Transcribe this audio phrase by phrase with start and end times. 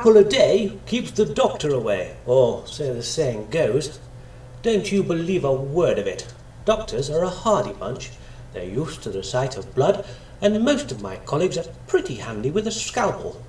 [0.00, 3.98] apple a day keeps the doctor away, or so the saying goes.
[4.62, 6.26] Don't you believe a word of it.
[6.64, 8.08] Doctors are a hardy bunch.
[8.54, 10.06] They're used to the sight of blood,
[10.40, 13.44] and most of my colleagues are pretty handy with a scalpel.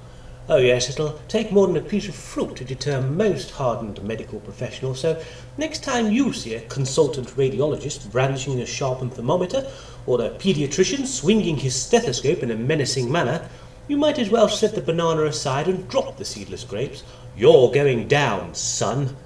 [0.49, 4.41] Oh, yes, it'll take more than a piece of fruit to deter most hardened medical
[4.41, 5.23] professionals, so
[5.57, 9.71] next time you see a consultant radiologist brandishing a sharpened thermometer,
[10.05, 13.47] or a paediatrician swinging his stethoscope in a menacing manner,
[13.91, 17.03] you might as well set the banana aside and drop the seedless grapes.
[17.35, 19.17] You're going down, son.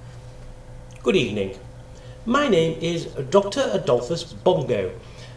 [1.04, 1.56] Good evening.
[2.24, 3.70] My name is Dr.
[3.72, 4.90] Adolphus Bongo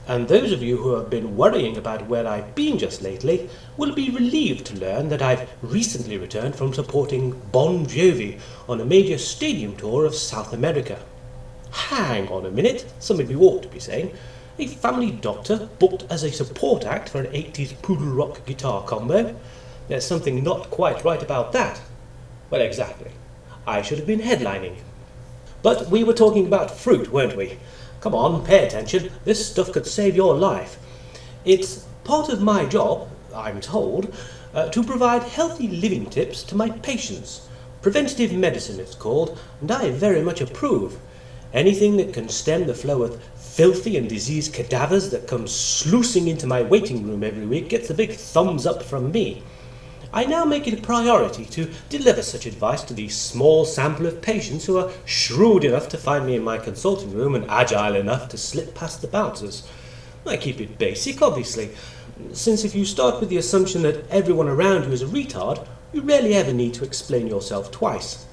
[0.07, 3.47] and those of you who have been worrying about where I've been just lately
[3.77, 8.85] will be relieved to learn that I've recently returned from supporting Bon Jovi on a
[8.85, 10.97] major stadium tour of South America.
[11.69, 14.11] Hang on a minute, some of you ought to be saying.
[14.59, 19.33] A family doctor booked as a support act for an 80s poodle rock guitar combo.
[19.87, 21.79] There's something not quite right about that.
[22.49, 23.11] Well, exactly.
[23.65, 24.75] I should have been headlining.
[25.61, 27.57] But we were talking about fruit, weren't we?
[28.01, 29.13] Come on, pay attention.
[29.23, 30.77] This stuff could save your life.
[31.45, 34.13] It's part of my job, I'm told,
[34.53, 37.47] uh, to provide healthy living tips to my patients.
[37.81, 40.99] Preventative medicine, it's called, and I very much approve.
[41.53, 46.45] Anything that can stem the flow of filthy and diseased cadavers that come sluicing into
[46.45, 49.41] my waiting room every week gets a big thumbs up from me.
[50.13, 54.21] I now make it a priority to deliver such advice to the small sample of
[54.21, 58.29] patients who are shrewd enough to find me in my consulting room and agile enough
[58.29, 59.67] to slip past the bouncers.
[60.25, 61.71] I keep it basic, obviously,
[62.33, 66.01] since if you start with the assumption that everyone around you is a retard, you
[66.01, 68.25] rarely ever need to explain yourself twice.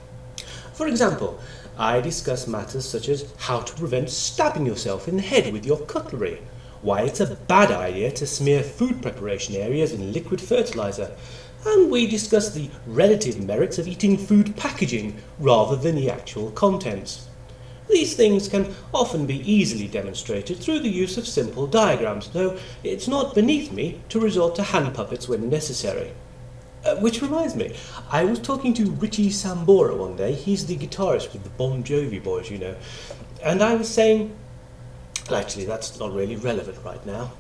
[0.74, 1.40] For example,
[1.78, 5.80] I discuss matters such as how to prevent stabbing yourself in the head with your
[5.80, 6.40] cutlery,
[6.80, 11.14] why it's a bad idea to smear food preparation areas in liquid fertilizer,
[11.66, 17.28] and we discuss the relative merits of eating food packaging rather than the actual contents.
[17.90, 23.06] These things can often be easily demonstrated through the use of simple diagrams, though it's
[23.06, 26.12] not beneath me to resort to hand puppets when necessary.
[26.86, 27.74] Uh, which reminds me,
[28.12, 32.22] I was talking to Richie Sambora one day, he's the guitarist with the Bon Jovi
[32.22, 32.76] boys, you know,
[33.42, 34.32] and I was saying,
[35.28, 37.32] well, actually, that's not really relevant right now.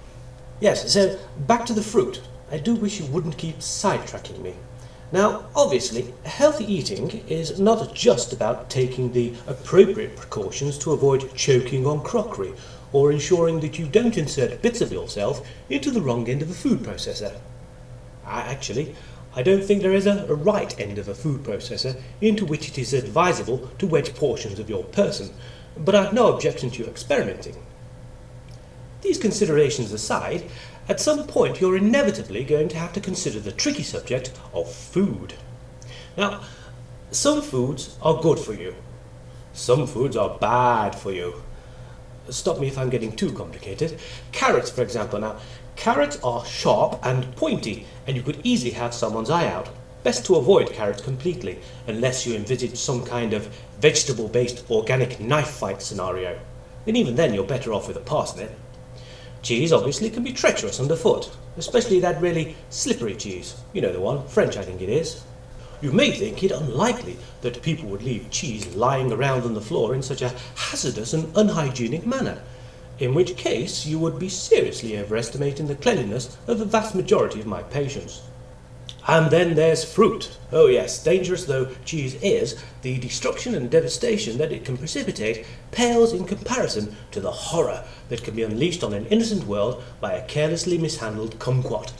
[0.58, 2.22] Yes, so back to the fruit.
[2.50, 4.54] I do wish you wouldn't keep sidetracking me.
[5.12, 11.86] Now, obviously, healthy eating is not just about taking the appropriate precautions to avoid choking
[11.86, 12.52] on crockery
[12.92, 16.54] or ensuring that you don't insert bits of yourself into the wrong end of a
[16.54, 17.36] food processor.
[18.26, 18.96] I, actually,
[19.36, 22.70] I don't think there is a, a right end of a food processor into which
[22.70, 25.30] it is advisable to wedge portions of your person,
[25.76, 27.54] but I've no objection to you experimenting.
[29.02, 30.44] These considerations aside,
[30.88, 35.34] at some point you're inevitably going to have to consider the tricky subject of food.
[36.16, 36.40] Now,
[37.10, 38.74] some foods are good for you,
[39.52, 41.42] some foods are bad for you.
[42.28, 44.00] Stop me if I'm getting too complicated.
[44.32, 45.20] Carrots, for example.
[45.20, 45.36] Now,
[45.86, 49.68] carrots are sharp and pointy, and you could easily have someone's eye out.
[50.02, 53.46] Best to avoid carrots completely, unless you envisage some kind of
[53.78, 56.40] vegetable based organic knife fight scenario.
[56.88, 58.50] And even then, you're better off with a parsnip.
[59.42, 63.54] Cheese obviously can be treacherous underfoot, especially that really slippery cheese.
[63.72, 65.22] You know the one, French I think it is.
[65.80, 69.94] You may think it unlikely that people would leave cheese lying around on the floor
[69.94, 72.42] in such a hazardous and unhygienic manner,
[72.98, 77.46] in which case you would be seriously overestimating the cleanliness of the vast majority of
[77.46, 78.22] my patients.
[79.08, 80.36] And then there's fruit.
[80.50, 86.12] Oh, yes, dangerous though cheese is, the destruction and devastation that it can precipitate pales
[86.12, 90.26] in comparison to the horror that can be unleashed on an innocent world by a
[90.26, 91.92] carelessly mishandled kumquat.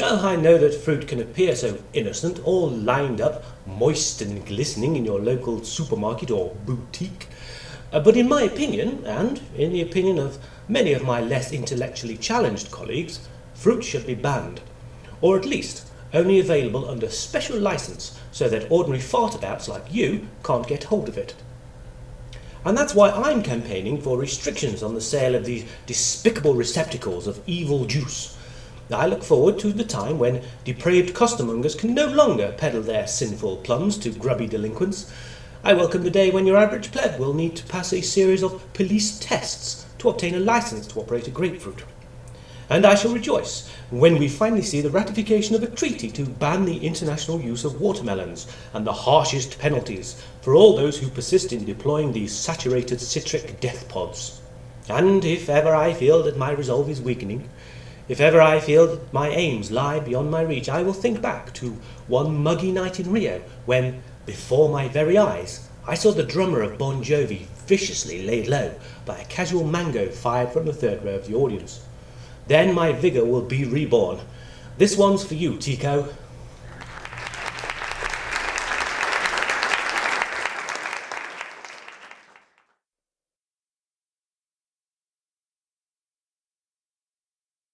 [0.00, 4.96] Oh, I know that fruit can appear so innocent, all lined up, moist and glistening
[4.96, 7.26] in your local supermarket or boutique.
[7.92, 10.38] Uh, but in my opinion, and in the opinion of
[10.68, 14.60] many of my less intellectually challenged colleagues, fruit should be banned.
[15.20, 20.66] Or at least only available under special license so that ordinary fartabouts like you can't
[20.66, 21.34] get hold of it.
[22.64, 27.40] And that's why I'm campaigning for restrictions on the sale of these despicable receptacles of
[27.46, 28.36] evil juice.
[28.90, 33.58] I look forward to the time when depraved costermongers can no longer peddle their sinful
[33.58, 35.12] plums to grubby delinquents.
[35.68, 38.72] I welcome the day when your average pleb will need to pass a series of
[38.72, 41.84] police tests to obtain a license to operate a grapefruit.
[42.70, 46.64] And I shall rejoice when we finally see the ratification of a treaty to ban
[46.64, 51.66] the international use of watermelons and the harshest penalties for all those who persist in
[51.66, 54.40] deploying these saturated citric death pods.
[54.88, 57.46] And if ever I feel that my resolve is weakening,
[58.08, 61.52] If ever I feel that my aims lie beyond my reach, I will think back
[61.54, 61.76] to
[62.06, 66.76] one muggy night in Rio when, before my very eyes, I saw the drummer of
[66.76, 68.74] Bon Jovi viciously laid low
[69.06, 71.80] by a casual mango fired from the third row of the audience.
[72.46, 74.20] Then my vigour will be reborn.
[74.76, 76.08] This one's for you, Tico.